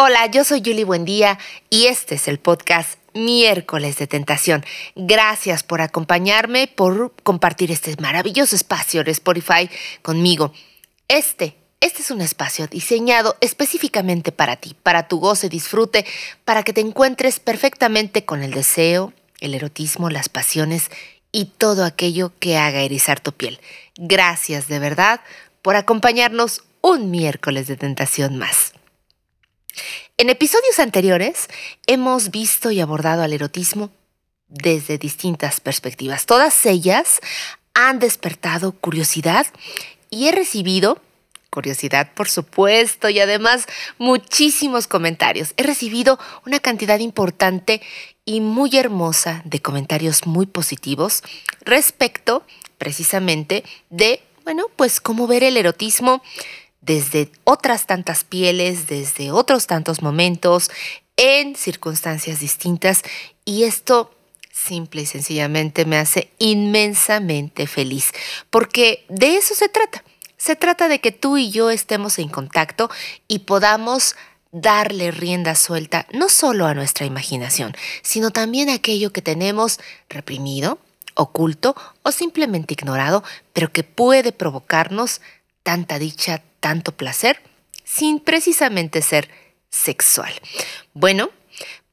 Hola, 0.00 0.26
yo 0.26 0.44
soy 0.44 0.62
Julie 0.64 0.84
Buendía 0.84 1.40
y 1.70 1.86
este 1.86 2.14
es 2.14 2.28
el 2.28 2.38
podcast 2.38 3.00
Miércoles 3.14 3.98
de 3.98 4.06
Tentación. 4.06 4.64
Gracias 4.94 5.64
por 5.64 5.80
acompañarme, 5.80 6.68
por 6.68 7.12
compartir 7.24 7.72
este 7.72 7.96
maravilloso 8.00 8.54
espacio 8.54 9.02
de 9.02 9.10
Spotify 9.10 9.68
conmigo. 10.02 10.52
Este, 11.08 11.56
este 11.80 12.02
es 12.02 12.12
un 12.12 12.20
espacio 12.20 12.68
diseñado 12.68 13.36
específicamente 13.40 14.30
para 14.30 14.54
ti, 14.54 14.76
para 14.80 15.08
tu 15.08 15.18
goce, 15.18 15.48
disfrute, 15.48 16.06
para 16.44 16.62
que 16.62 16.72
te 16.72 16.80
encuentres 16.80 17.40
perfectamente 17.40 18.24
con 18.24 18.44
el 18.44 18.52
deseo, 18.52 19.12
el 19.40 19.52
erotismo, 19.52 20.10
las 20.10 20.28
pasiones 20.28 20.92
y 21.32 21.46
todo 21.46 21.84
aquello 21.84 22.30
que 22.38 22.56
haga 22.56 22.82
erizar 22.82 23.18
tu 23.18 23.32
piel. 23.32 23.58
Gracias 23.96 24.68
de 24.68 24.78
verdad 24.78 25.22
por 25.60 25.74
acompañarnos 25.74 26.62
un 26.82 27.10
miércoles 27.10 27.66
de 27.66 27.76
tentación 27.76 28.36
más. 28.36 28.74
En 30.16 30.30
episodios 30.30 30.78
anteriores 30.78 31.48
hemos 31.86 32.30
visto 32.30 32.70
y 32.70 32.80
abordado 32.80 33.22
al 33.22 33.32
erotismo 33.32 33.90
desde 34.48 34.98
distintas 34.98 35.60
perspectivas. 35.60 36.26
Todas 36.26 36.66
ellas 36.66 37.20
han 37.74 37.98
despertado 37.98 38.72
curiosidad 38.72 39.46
y 40.10 40.28
he 40.28 40.32
recibido 40.32 41.00
curiosidad, 41.50 42.12
por 42.14 42.28
supuesto, 42.28 43.08
y 43.08 43.20
además 43.20 43.66
muchísimos 43.98 44.86
comentarios. 44.86 45.54
He 45.56 45.62
recibido 45.62 46.18
una 46.46 46.60
cantidad 46.60 46.98
importante 46.98 47.80
y 48.24 48.40
muy 48.40 48.76
hermosa 48.76 49.42
de 49.44 49.60
comentarios 49.60 50.26
muy 50.26 50.46
positivos 50.46 51.22
respecto 51.62 52.44
precisamente 52.76 53.64
de, 53.90 54.22
bueno, 54.44 54.66
pues 54.76 55.00
cómo 55.00 55.26
ver 55.26 55.42
el 55.42 55.56
erotismo 55.56 56.22
desde 56.80 57.30
otras 57.44 57.86
tantas 57.86 58.24
pieles, 58.24 58.86
desde 58.86 59.30
otros 59.30 59.66
tantos 59.66 60.02
momentos, 60.02 60.70
en 61.16 61.56
circunstancias 61.56 62.40
distintas 62.40 63.02
y 63.44 63.64
esto 63.64 64.14
simple 64.52 65.02
y 65.02 65.06
sencillamente 65.06 65.84
me 65.84 65.98
hace 65.98 66.30
inmensamente 66.38 67.66
feliz, 67.66 68.12
porque 68.50 69.04
de 69.08 69.36
eso 69.36 69.54
se 69.54 69.68
trata. 69.68 70.04
Se 70.36 70.54
trata 70.54 70.86
de 70.88 71.00
que 71.00 71.10
tú 71.10 71.36
y 71.36 71.50
yo 71.50 71.70
estemos 71.70 72.18
en 72.18 72.28
contacto 72.28 72.90
y 73.26 73.40
podamos 73.40 74.14
darle 74.52 75.10
rienda 75.10 75.54
suelta 75.54 76.06
no 76.12 76.28
solo 76.28 76.66
a 76.66 76.74
nuestra 76.74 77.06
imaginación, 77.06 77.74
sino 78.02 78.30
también 78.30 78.68
a 78.68 78.74
aquello 78.74 79.12
que 79.12 79.20
tenemos 79.20 79.80
reprimido, 80.08 80.78
oculto 81.14 81.74
o 82.02 82.12
simplemente 82.12 82.74
ignorado, 82.74 83.24
pero 83.52 83.72
que 83.72 83.82
puede 83.82 84.32
provocarnos 84.32 85.20
tanta 85.68 85.98
dicha, 85.98 86.42
tanto 86.60 86.96
placer, 86.96 87.42
sin 87.84 88.20
precisamente 88.20 89.02
ser 89.02 89.28
sexual. 89.68 90.32
Bueno, 90.94 91.28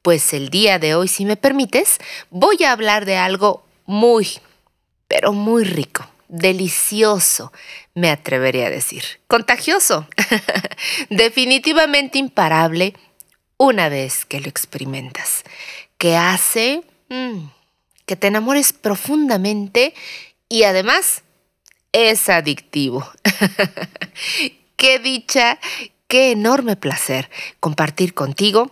pues 0.02 0.34
el 0.34 0.50
día 0.50 0.80
de 0.80 0.96
hoy, 0.96 1.10
si 1.10 1.26
me 1.26 1.36
permites, 1.36 1.98
voy 2.30 2.64
a 2.64 2.72
hablar 2.72 3.04
de 3.04 3.18
algo 3.18 3.66
muy, 3.86 4.30
pero 5.10 5.34
muy 5.34 5.66
rico, 5.66 6.10
delicioso, 6.30 7.52
me 7.96 8.10
atrevería 8.12 8.68
a 8.68 8.70
decir. 8.70 9.04
Contagioso, 9.28 10.08
definitivamente 11.10 12.18
imparable 12.18 12.94
una 13.58 13.90
vez 13.90 14.24
que 14.24 14.40
lo 14.40 14.48
experimentas, 14.48 15.44
que 15.98 16.16
hace 16.16 16.82
mm, 17.10 17.50
que 18.06 18.16
te 18.16 18.28
enamores 18.28 18.72
profundamente 18.72 19.94
y 20.48 20.64
además 20.64 21.24
es 21.96 22.28
adictivo. 22.28 23.10
qué 24.78 25.00
dicha, 25.00 25.60
qué 26.08 26.32
enorme 26.32 26.76
placer 26.76 27.30
compartir 27.60 28.14
contigo 28.14 28.72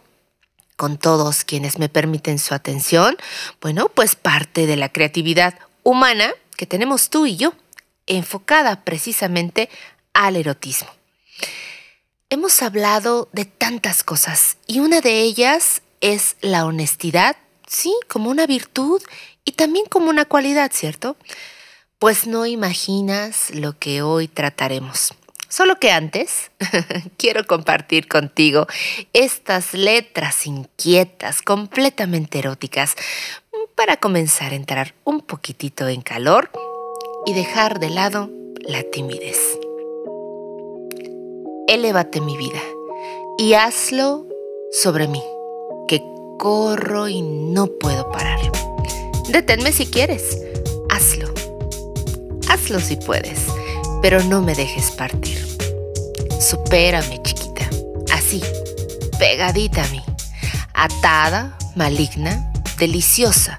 con 0.75 0.97
todos 0.97 1.43
quienes 1.43 1.79
me 1.79 1.89
permiten 1.89 2.39
su 2.39 2.53
atención, 2.53 3.15
bueno, 3.61 3.89
pues 3.89 4.15
parte 4.15 4.65
de 4.65 4.75
la 4.75 4.89
creatividad 4.89 5.57
humana 5.83 6.33
que 6.57 6.65
tenemos 6.65 7.09
tú 7.09 7.25
y 7.25 7.35
yo, 7.35 7.53
enfocada 8.07 8.83
precisamente 8.83 9.69
al 10.13 10.35
erotismo. 10.35 10.89
Hemos 12.29 12.61
hablado 12.61 13.29
de 13.31 13.45
tantas 13.45 14.03
cosas 14.03 14.57
y 14.67 14.79
una 14.79 15.01
de 15.01 15.21
ellas 15.21 15.81
es 16.01 16.35
la 16.41 16.65
honestidad, 16.65 17.37
sí, 17.67 17.95
como 18.07 18.29
una 18.29 18.47
virtud 18.47 19.01
y 19.45 19.53
también 19.53 19.85
como 19.85 20.09
una 20.09 20.25
cualidad, 20.25 20.71
¿cierto? 20.73 21.15
Pues 22.03 22.27
no 22.27 22.45
imaginas 22.45 23.49
lo 23.55 23.79
que 23.79 24.01
hoy 24.01 24.27
trataremos. 24.27 25.13
Solo 25.47 25.79
que 25.79 25.89
antes 25.89 26.51
quiero 27.17 27.47
compartir 27.47 28.09
contigo 28.09 28.67
estas 29.13 29.73
letras 29.73 30.45
inquietas, 30.45 31.41
completamente 31.41 32.39
eróticas, 32.39 32.95
para 33.75 33.95
comenzar 33.95 34.51
a 34.51 34.55
entrar 34.55 34.95
un 35.05 35.21
poquitito 35.21 35.87
en 35.87 36.01
calor 36.01 36.51
y 37.25 37.31
dejar 37.31 37.79
de 37.79 37.89
lado 37.89 38.29
la 38.59 38.83
timidez. 38.83 39.39
Elévate 41.69 42.19
mi 42.19 42.35
vida 42.35 42.59
y 43.37 43.53
hazlo 43.53 44.27
sobre 44.73 45.07
mí, 45.07 45.23
que 45.87 46.03
corro 46.37 47.07
y 47.07 47.21
no 47.21 47.67
puedo 47.67 48.11
parar. 48.11 48.41
Deténme 49.29 49.71
si 49.71 49.85
quieres, 49.85 50.42
Hazlo 52.53 52.79
si 52.79 52.97
puedes, 52.97 53.47
pero 54.03 54.21
no 54.21 54.39
me 54.43 54.53
dejes 54.53 54.91
partir. 54.91 55.43
Supérame, 56.39 57.19
chiquita. 57.23 57.67
Así, 58.13 58.43
pegadita 59.17 59.83
a 59.83 59.87
mí. 59.87 60.03
Atada, 60.75 61.57
maligna, 61.75 62.53
deliciosa 62.77 63.57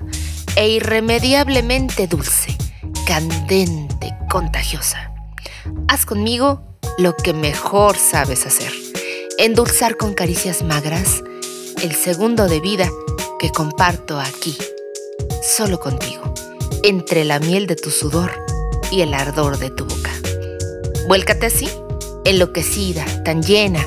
e 0.55 0.69
irremediablemente 0.69 2.07
dulce, 2.07 2.57
candente, 3.05 4.15
contagiosa. 4.31 5.13
Haz 5.89 6.07
conmigo 6.07 6.63
lo 6.97 7.17
que 7.17 7.33
mejor 7.33 7.97
sabes 7.97 8.47
hacer. 8.47 8.73
Endulzar 9.39 9.97
con 9.97 10.15
caricias 10.15 10.63
magras 10.63 11.21
el 11.83 11.97
segundo 11.97 12.47
de 12.47 12.61
vida 12.61 12.89
que 13.41 13.51
comparto 13.51 14.21
aquí, 14.21 14.57
solo 15.43 15.81
contigo, 15.81 16.33
entre 16.85 17.25
la 17.25 17.41
miel 17.41 17.67
de 17.67 17.75
tu 17.75 17.91
sudor 17.91 18.54
y 18.95 19.03
el 19.03 19.13
ardor 19.13 19.59
de 19.59 19.71
tu 19.71 19.85
boca. 19.85 20.13
Vuélcate 21.09 21.47
así, 21.47 21.69
enloquecida, 22.25 23.05
tan 23.25 23.43
llena, 23.43 23.85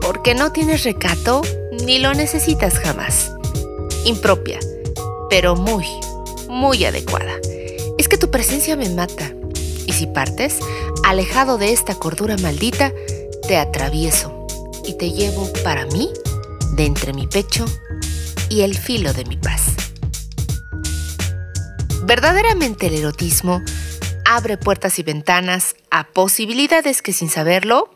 porque 0.00 0.34
no 0.34 0.52
tienes 0.52 0.84
recato 0.84 1.42
ni 1.84 1.98
lo 1.98 2.14
necesitas 2.14 2.78
jamás. 2.78 3.30
Impropia, 4.06 4.58
pero 5.28 5.54
muy, 5.54 5.84
muy 6.48 6.82
adecuada. 6.86 7.34
Es 7.98 8.08
que 8.08 8.16
tu 8.16 8.30
presencia 8.30 8.74
me 8.74 8.88
mata. 8.88 9.30
Y 9.86 9.92
si 9.92 10.06
partes, 10.06 10.56
alejado 11.04 11.58
de 11.58 11.72
esta 11.72 11.94
cordura 11.94 12.38
maldita, 12.38 12.92
te 13.46 13.58
atravieso 13.58 14.46
y 14.86 14.94
te 14.94 15.10
llevo 15.10 15.52
para 15.62 15.84
mí, 15.86 16.08
de 16.72 16.86
entre 16.86 17.12
mi 17.12 17.26
pecho 17.26 17.66
y 18.48 18.62
el 18.62 18.78
filo 18.78 19.12
de 19.12 19.26
mi 19.26 19.36
paz. 19.36 19.62
Verdaderamente 22.04 22.86
el 22.86 22.94
erotismo 22.94 23.60
abre 24.28 24.58
puertas 24.58 24.98
y 24.98 25.02
ventanas 25.02 25.74
a 25.90 26.04
posibilidades 26.04 27.00
que 27.00 27.14
sin 27.14 27.30
saberlo 27.30 27.90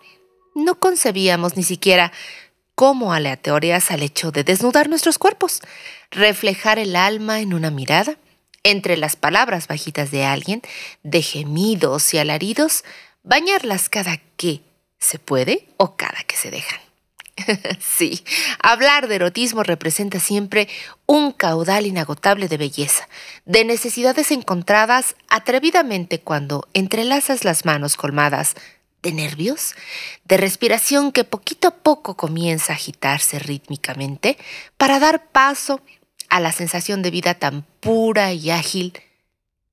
no 0.54 0.78
concebíamos 0.78 1.58
ni 1.58 1.62
siquiera 1.62 2.10
como 2.74 3.12
aleatorias 3.12 3.90
al 3.90 4.02
hecho 4.02 4.32
de 4.32 4.42
desnudar 4.42 4.88
nuestros 4.88 5.18
cuerpos, 5.18 5.60
reflejar 6.10 6.78
el 6.78 6.96
alma 6.96 7.40
en 7.40 7.52
una 7.52 7.70
mirada, 7.70 8.16
entre 8.62 8.96
las 8.96 9.14
palabras 9.14 9.68
bajitas 9.68 10.10
de 10.10 10.24
alguien, 10.24 10.62
de 11.02 11.20
gemidos 11.20 12.14
y 12.14 12.18
alaridos, 12.18 12.82
bañarlas 13.22 13.90
cada 13.90 14.16
que 14.38 14.62
se 14.98 15.18
puede 15.18 15.68
o 15.76 15.96
cada 15.96 16.22
que 16.24 16.36
se 16.36 16.50
dejan. 16.50 16.80
sí, 17.80 18.24
hablar 18.60 19.08
de 19.08 19.16
erotismo 19.16 19.62
representa 19.62 20.20
siempre 20.20 20.68
un 21.06 21.32
caudal 21.32 21.86
inagotable 21.86 22.48
de 22.48 22.56
belleza, 22.56 23.08
de 23.46 23.64
necesidades 23.64 24.30
encontradas 24.30 25.16
atrevidamente 25.28 26.20
cuando 26.20 26.68
entrelazas 26.74 27.44
las 27.44 27.64
manos 27.64 27.96
colmadas 27.96 28.54
de 29.02 29.12
nervios, 29.12 29.74
de 30.24 30.36
respiración 30.36 31.10
que 31.10 31.24
poquito 31.24 31.68
a 31.68 31.76
poco 31.76 32.16
comienza 32.16 32.72
a 32.72 32.76
agitarse 32.76 33.38
rítmicamente 33.38 34.38
para 34.76 35.00
dar 35.00 35.26
paso 35.30 35.80
a 36.28 36.38
la 36.40 36.52
sensación 36.52 37.02
de 37.02 37.10
vida 37.10 37.34
tan 37.34 37.62
pura 37.80 38.32
y 38.32 38.50
ágil 38.50 38.92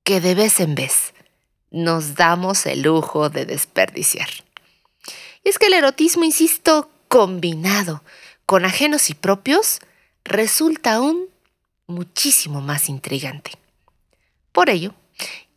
que 0.02 0.20
de 0.20 0.34
vez 0.34 0.60
en 0.60 0.74
vez 0.74 1.14
nos 1.70 2.16
damos 2.16 2.66
el 2.66 2.82
lujo 2.82 3.30
de 3.30 3.46
desperdiciar. 3.46 4.28
Es 5.44 5.58
que 5.58 5.66
el 5.66 5.74
erotismo, 5.74 6.24
insisto, 6.24 6.90
combinado 7.10 8.04
con 8.46 8.64
ajenos 8.64 9.10
y 9.10 9.14
propios, 9.14 9.80
resulta 10.22 10.94
aún 10.94 11.26
muchísimo 11.88 12.60
más 12.60 12.88
intrigante. 12.88 13.50
Por 14.52 14.70
ello, 14.70 14.94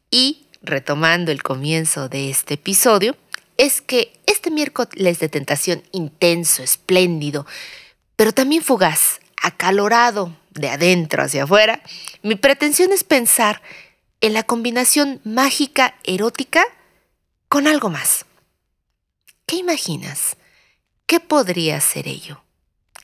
y 0.09 0.47
retomando 0.63 1.31
el 1.31 1.43
comienzo 1.43 2.09
de 2.09 2.31
este 2.31 2.55
episodio, 2.55 3.15
es 3.57 3.81
que 3.81 4.19
este 4.25 4.49
miércoles 4.49 5.19
de 5.19 5.29
tentación 5.29 5.83
intenso, 5.91 6.63
espléndido, 6.63 7.45
pero 8.15 8.31
también 8.31 8.63
fugaz, 8.63 9.19
acalorado 9.39 10.35
de 10.49 10.69
adentro 10.69 11.21
hacia 11.21 11.43
afuera, 11.43 11.83
mi 12.23 12.33
pretensión 12.33 12.91
es 12.91 13.03
pensar 13.03 13.61
en 14.21 14.33
la 14.33 14.41
combinación 14.41 15.21
mágica 15.23 15.93
erótica 16.03 16.65
con 17.47 17.67
algo 17.67 17.89
más. 17.89 18.25
¿Qué 19.45 19.57
imaginas? 19.57 20.35
¿Qué 21.13 21.19
podría 21.19 21.79
ser 21.79 22.07
ello? 22.07 22.41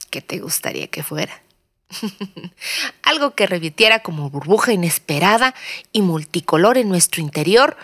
¿Qué 0.09 0.19
te 0.21 0.39
gustaría 0.39 0.88
que 0.88 1.03
fuera? 1.03 1.44
algo 3.03 3.35
que 3.35 3.45
revitiera 3.45 4.00
como 4.00 4.31
burbuja 4.31 4.73
inesperada 4.73 5.53
y 5.91 6.01
multicolor 6.01 6.79
en 6.79 6.89
nuestro 6.89 7.21
interior 7.21 7.77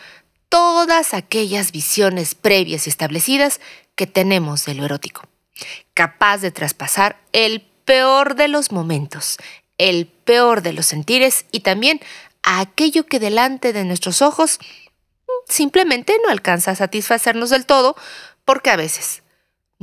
todas 0.50 1.13
aquellas 1.13 1.72
visiones 1.72 2.33
previas 2.33 2.88
y 2.88 2.89
establecidas 2.89 3.62
que 3.94 4.07
tenemos 4.07 4.66
de 4.66 4.74
lo 4.74 4.86
erótico, 4.86 5.30
capaz 5.94 6.39
de 6.39 6.50
traspasar 6.50 7.22
el 7.31 7.62
peor 7.62 8.33
de 8.33 8.48
los 8.48 8.72
momentos, 8.72 9.38
el 9.77 10.07
peor 10.07 10.63
de 10.63 10.74
los 10.74 10.88
sentires 10.88 11.45
y 11.51 11.60
también 11.60 12.01
aquello 12.42 13.06
que 13.06 13.19
delante 13.19 13.74
de 13.74 13.86
nuestros 13.86 14.24
ojos 14.24 14.57
simplemente 15.48 16.18
no 16.24 16.31
alcanza 16.31 16.72
a 16.72 16.75
satisfacernos 16.75 17.51
del 17.51 17.68
todo, 17.68 17.95
porque 18.44 18.72
a 18.72 18.75
veces, 18.75 19.22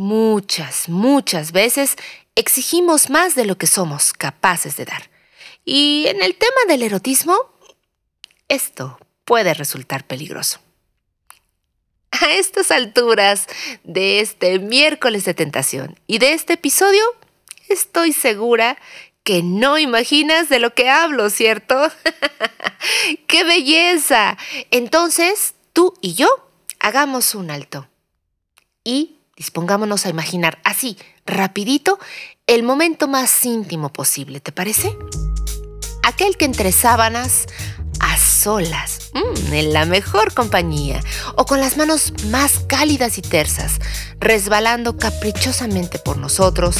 muchas, 0.02 0.88
muchas 0.88 1.52
veces, 1.52 1.96
exigimos 2.34 3.08
más 3.08 3.36
de 3.36 3.46
lo 3.46 3.56
que 3.56 3.68
somos 3.68 4.12
capaces 4.12 4.76
de 4.76 4.84
dar. 4.84 5.10
Y 5.64 6.06
en 6.08 6.22
el 6.22 6.34
tema 6.34 6.60
del 6.66 6.82
erotismo, 6.82 7.36
esto 8.48 8.98
puede 9.24 9.54
resultar 9.54 10.04
peligroso. 10.04 10.58
A 12.10 12.32
estas 12.32 12.72
alturas 12.72 13.46
de 13.84 14.20
este 14.20 14.58
miércoles 14.58 15.24
de 15.24 15.34
tentación 15.34 15.98
y 16.08 16.18
de 16.18 16.32
este 16.32 16.54
episodio, 16.54 17.02
estoy 17.68 18.12
segura 18.12 18.76
que 19.22 19.44
no 19.44 19.78
imaginas 19.78 20.48
de 20.48 20.58
lo 20.58 20.74
que 20.74 20.90
hablo, 20.90 21.30
¿cierto? 21.30 21.76
¡Qué 23.28 23.44
belleza! 23.44 24.36
Entonces, 24.72 25.54
tú 25.72 25.94
y 26.00 26.14
yo 26.14 26.28
hagamos 26.80 27.36
un 27.36 27.52
alto 27.52 27.88
y 28.82 29.21
dispongámonos 29.42 30.06
a 30.06 30.08
imaginar 30.08 30.60
así, 30.62 30.96
rapidito, 31.26 31.98
el 32.46 32.62
momento 32.62 33.08
más 33.08 33.44
íntimo 33.44 33.92
posible, 33.92 34.38
¿te 34.38 34.52
parece? 34.52 34.96
Aquel 36.04 36.36
que 36.36 36.44
entre 36.44 36.70
sábanas, 36.70 37.46
a 37.98 38.16
solas, 38.18 39.10
mm, 39.14 39.52
en 39.52 39.72
la 39.72 39.84
mejor 39.84 40.32
compañía, 40.32 41.00
o 41.34 41.44
con 41.44 41.58
las 41.58 41.76
manos 41.76 42.12
más 42.26 42.60
cálidas 42.68 43.18
y 43.18 43.22
tersas, 43.22 43.80
resbalando 44.20 44.96
caprichosamente 44.96 45.98
por 45.98 46.18
nosotros, 46.18 46.76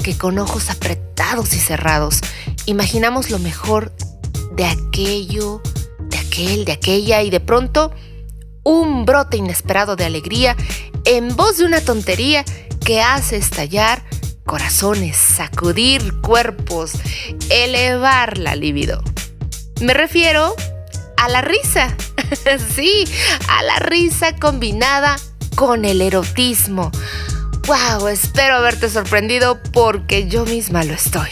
que 0.00 0.16
con 0.16 0.38
ojos 0.38 0.70
apretados 0.70 1.54
y 1.54 1.58
cerrados 1.58 2.20
imaginamos 2.66 3.30
lo 3.30 3.40
mejor 3.40 3.92
de 4.52 4.64
aquello, 4.64 5.60
de 5.98 6.18
aquel, 6.18 6.64
de 6.66 6.72
aquella 6.72 7.22
y 7.22 7.30
de 7.30 7.40
pronto 7.40 7.90
un 8.62 9.04
brote 9.04 9.38
inesperado 9.38 9.96
de 9.96 10.04
alegría 10.04 10.56
en 11.06 11.34
voz 11.36 11.58
de 11.58 11.64
una 11.64 11.80
tontería 11.80 12.44
que 12.84 13.00
hace 13.00 13.36
estallar 13.36 14.02
corazones, 14.44 15.16
sacudir 15.16 16.20
cuerpos, 16.20 16.92
elevar 17.48 18.38
la 18.38 18.54
libido. 18.54 19.02
Me 19.80 19.94
refiero 19.94 20.54
a 21.16 21.28
la 21.28 21.40
risa. 21.40 21.96
sí, 22.74 23.04
a 23.48 23.62
la 23.62 23.78
risa 23.78 24.36
combinada 24.36 25.16
con 25.54 25.84
el 25.84 26.02
erotismo. 26.02 26.90
¡Wow! 27.66 28.08
Espero 28.08 28.56
haberte 28.56 28.90
sorprendido 28.90 29.60
porque 29.72 30.28
yo 30.28 30.44
misma 30.44 30.84
lo 30.84 30.94
estoy. 30.94 31.30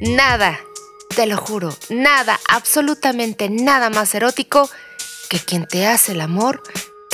Nada, 0.00 0.58
te 1.14 1.26
lo 1.26 1.36
juro, 1.36 1.76
nada, 1.88 2.38
absolutamente 2.48 3.48
nada 3.50 3.90
más 3.90 4.14
erótico 4.14 4.68
que 5.28 5.38
quien 5.38 5.66
te 5.66 5.86
hace 5.86 6.12
el 6.12 6.20
amor 6.20 6.62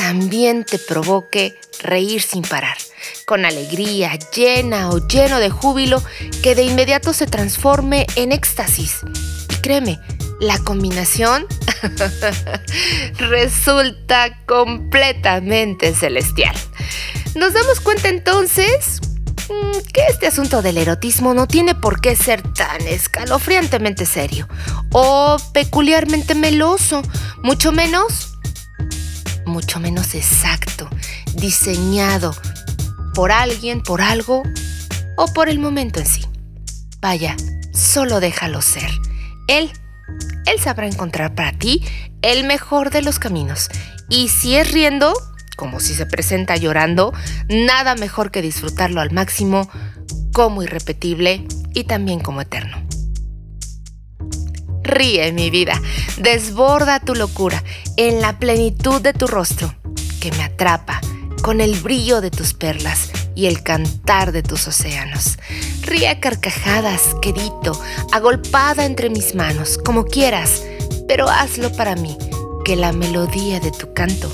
también 0.04 0.64
te 0.64 0.78
provoque 0.78 1.58
reír 1.80 2.20
sin 2.20 2.42
parar, 2.42 2.76
con 3.24 3.46
alegría, 3.46 4.18
llena 4.36 4.90
o 4.90 4.98
lleno 5.08 5.40
de 5.40 5.48
júbilo 5.48 6.02
que 6.42 6.54
de 6.54 6.62
inmediato 6.62 7.14
se 7.14 7.26
transforme 7.26 8.06
en 8.14 8.30
éxtasis. 8.30 8.98
Y 9.50 9.54
créeme, 9.62 9.98
la 10.40 10.58
combinación 10.58 11.46
resulta 13.18 14.44
completamente 14.44 15.94
celestial. 15.94 16.54
Nos 17.34 17.54
damos 17.54 17.80
cuenta 17.80 18.10
entonces 18.10 19.00
mm, 19.48 19.90
que 19.90 20.02
este 20.10 20.26
asunto 20.26 20.60
del 20.60 20.76
erotismo 20.76 21.32
no 21.32 21.46
tiene 21.46 21.74
por 21.74 22.02
qué 22.02 22.14
ser 22.14 22.42
tan 22.42 22.82
escalofriantemente 22.82 24.04
serio 24.04 24.48
o 24.92 25.38
peculiarmente 25.54 26.34
meloso, 26.34 27.00
mucho 27.42 27.72
menos, 27.72 28.33
mucho 29.54 29.78
menos 29.78 30.16
exacto, 30.16 30.90
diseñado 31.34 32.34
por 33.14 33.30
alguien, 33.30 33.82
por 33.82 34.02
algo 34.02 34.42
o 35.16 35.32
por 35.32 35.48
el 35.48 35.60
momento 35.60 36.00
en 36.00 36.06
sí. 36.06 36.26
Vaya, 37.00 37.36
solo 37.72 38.18
déjalo 38.18 38.60
ser. 38.62 38.90
Él, 39.46 39.70
él 40.46 40.60
sabrá 40.60 40.88
encontrar 40.88 41.36
para 41.36 41.52
ti 41.52 41.84
el 42.20 42.44
mejor 42.44 42.90
de 42.90 43.02
los 43.02 43.20
caminos. 43.20 43.68
Y 44.08 44.26
si 44.26 44.56
es 44.56 44.72
riendo, 44.72 45.14
como 45.56 45.78
si 45.78 45.94
se 45.94 46.04
presenta 46.04 46.56
llorando, 46.56 47.12
nada 47.48 47.94
mejor 47.94 48.32
que 48.32 48.42
disfrutarlo 48.42 49.00
al 49.00 49.12
máximo 49.12 49.70
como 50.32 50.64
irrepetible 50.64 51.46
y 51.74 51.84
también 51.84 52.18
como 52.18 52.40
eterno. 52.40 52.83
Ríe, 54.94 55.32
mi 55.32 55.50
vida, 55.50 55.80
desborda 56.18 57.00
tu 57.00 57.14
locura 57.14 57.62
en 57.96 58.20
la 58.20 58.38
plenitud 58.38 59.02
de 59.02 59.12
tu 59.12 59.26
rostro, 59.26 59.74
que 60.20 60.30
me 60.32 60.44
atrapa 60.44 61.00
con 61.42 61.60
el 61.60 61.74
brillo 61.74 62.20
de 62.20 62.30
tus 62.30 62.54
perlas 62.54 63.10
y 63.34 63.46
el 63.46 63.62
cantar 63.62 64.30
de 64.30 64.42
tus 64.42 64.68
océanos. 64.68 65.38
Ríe 65.82 66.08
a 66.08 66.20
carcajadas, 66.20 67.16
querido, 67.20 67.78
agolpada 68.12 68.84
entre 68.84 69.10
mis 69.10 69.34
manos, 69.34 69.78
como 69.78 70.04
quieras, 70.04 70.62
pero 71.08 71.28
hazlo 71.28 71.72
para 71.72 71.96
mí, 71.96 72.16
que 72.64 72.76
la 72.76 72.92
melodía 72.92 73.58
de 73.58 73.72
tu 73.72 73.92
canto 73.92 74.30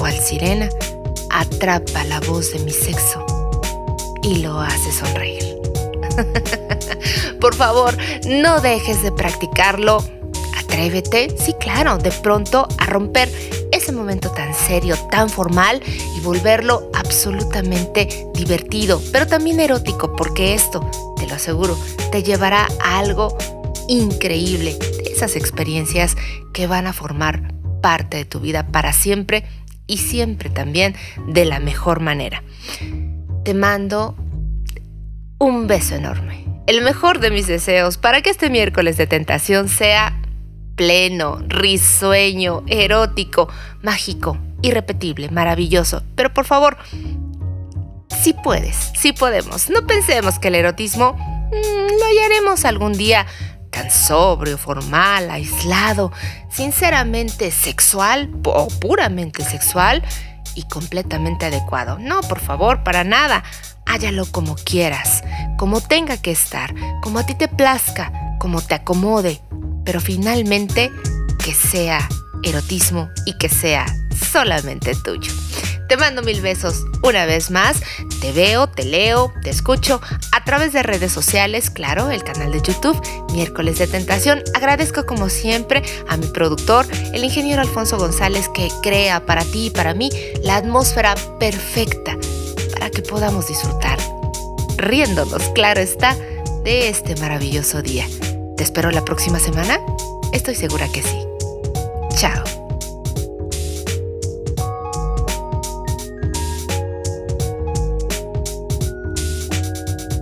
cual 0.00 0.18
sirena, 0.18 0.68
atrapa 1.30 2.04
la 2.04 2.20
voz 2.20 2.52
de 2.52 2.60
mi 2.60 2.72
sexo 2.72 3.26
y 4.22 4.36
lo 4.36 4.58
hace 4.58 4.90
sonreír. 4.92 5.58
Por 7.40 7.54
favor, 7.54 7.96
no 8.26 8.60
dejes 8.60 9.02
de 9.02 9.12
practicarlo. 9.12 10.04
Atrévete, 10.58 11.34
sí, 11.36 11.54
claro, 11.58 11.98
de 11.98 12.12
pronto 12.12 12.68
a 12.78 12.86
romper 12.86 13.28
ese 13.72 13.92
momento 13.92 14.30
tan 14.30 14.54
serio, 14.54 14.96
tan 15.10 15.28
formal 15.28 15.82
y 16.16 16.20
volverlo 16.20 16.90
absolutamente 16.94 18.08
divertido, 18.34 19.02
pero 19.10 19.26
también 19.26 19.58
erótico, 19.58 20.14
porque 20.14 20.54
esto, 20.54 20.88
te 21.16 21.26
lo 21.26 21.34
aseguro, 21.34 21.76
te 22.12 22.22
llevará 22.22 22.68
a 22.82 22.98
algo 22.98 23.36
increíble, 23.88 24.76
de 24.78 25.10
esas 25.10 25.34
experiencias 25.34 26.16
que 26.52 26.66
van 26.66 26.86
a 26.86 26.92
formar 26.92 27.54
parte 27.82 28.18
de 28.18 28.24
tu 28.24 28.40
vida 28.40 28.66
para 28.68 28.92
siempre 28.92 29.44
y 29.86 29.98
siempre 29.98 30.50
también 30.50 30.94
de 31.26 31.44
la 31.44 31.58
mejor 31.58 32.00
manera. 32.00 32.42
Te 33.44 33.54
mando 33.54 34.14
un 35.38 35.66
beso 35.66 35.96
enorme, 35.96 36.44
el 36.70 36.82
mejor 36.82 37.18
de 37.18 37.32
mis 37.32 37.48
deseos 37.48 37.98
para 37.98 38.22
que 38.22 38.30
este 38.30 38.48
miércoles 38.48 38.96
de 38.96 39.08
tentación 39.08 39.68
sea 39.68 40.16
pleno, 40.76 41.40
risueño, 41.48 42.62
erótico, 42.68 43.48
mágico, 43.82 44.38
irrepetible, 44.62 45.30
maravilloso. 45.30 46.04
Pero 46.14 46.32
por 46.32 46.44
favor, 46.44 46.76
si 48.22 48.34
puedes, 48.34 48.76
si 48.96 49.12
podemos, 49.12 49.68
no 49.68 49.84
pensemos 49.84 50.38
que 50.38 50.46
el 50.46 50.54
erotismo 50.54 51.14
mm, 51.14 51.98
lo 51.98 52.06
hallaremos 52.06 52.64
algún 52.64 52.92
día 52.92 53.26
tan 53.70 53.90
sobrio, 53.90 54.56
formal, 54.56 55.28
aislado, 55.28 56.12
sinceramente 56.50 57.50
sexual 57.50 58.30
o 58.44 58.68
puramente 58.68 59.42
sexual 59.42 60.04
y 60.54 60.68
completamente 60.68 61.46
adecuado. 61.46 61.98
No, 61.98 62.20
por 62.20 62.38
favor, 62.38 62.84
para 62.84 63.02
nada. 63.02 63.42
Hállalo 63.90 64.24
como 64.24 64.54
quieras, 64.54 65.24
como 65.58 65.80
tenga 65.80 66.16
que 66.16 66.30
estar, 66.30 66.72
como 67.02 67.18
a 67.18 67.26
ti 67.26 67.34
te 67.34 67.48
plazca, 67.48 68.12
como 68.38 68.62
te 68.62 68.74
acomode, 68.74 69.40
pero 69.84 70.00
finalmente 70.00 70.92
que 71.44 71.52
sea 71.52 72.08
erotismo 72.44 73.08
y 73.26 73.36
que 73.36 73.48
sea 73.48 73.86
solamente 74.30 74.94
tuyo. 74.94 75.32
Te 75.88 75.96
mando 75.96 76.22
mil 76.22 76.40
besos 76.40 76.84
una 77.02 77.26
vez 77.26 77.50
más. 77.50 77.80
Te 78.20 78.30
veo, 78.30 78.68
te 78.68 78.84
leo, 78.84 79.32
te 79.42 79.50
escucho 79.50 80.00
a 80.30 80.44
través 80.44 80.72
de 80.72 80.84
redes 80.84 81.10
sociales, 81.10 81.68
claro, 81.68 82.10
el 82.10 82.22
canal 82.22 82.52
de 82.52 82.62
YouTube, 82.62 83.02
miércoles 83.32 83.80
de 83.80 83.88
tentación. 83.88 84.40
Agradezco 84.54 85.04
como 85.04 85.28
siempre 85.28 85.82
a 86.08 86.16
mi 86.16 86.28
productor, 86.28 86.86
el 87.12 87.24
ingeniero 87.24 87.60
Alfonso 87.60 87.98
González, 87.98 88.48
que 88.50 88.68
crea 88.84 89.26
para 89.26 89.44
ti 89.44 89.66
y 89.66 89.70
para 89.70 89.94
mí 89.94 90.10
la 90.44 90.54
atmósfera 90.54 91.16
perfecta 91.40 92.16
para 92.80 92.90
que 92.90 93.02
podamos 93.02 93.46
disfrutar 93.46 93.98
riéndonos, 94.76 95.42
claro 95.54 95.80
está, 95.80 96.16
de 96.64 96.88
este 96.88 97.14
maravilloso 97.16 97.82
día. 97.82 98.06
¿Te 98.56 98.64
espero 98.64 98.90
la 98.90 99.04
próxima 99.04 99.38
semana? 99.38 99.78
Estoy 100.32 100.54
segura 100.54 100.88
que 100.90 101.02
sí. 101.02 101.18
Chao. 102.16 102.59